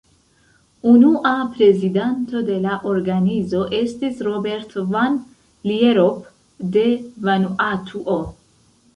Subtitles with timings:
[0.91, 5.19] Unua prezidanto de la organizo estis Robert Van
[5.73, 6.25] Lierop
[6.77, 6.87] de
[7.29, 8.17] Vanuatuo.